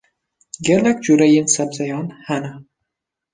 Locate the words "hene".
2.27-2.51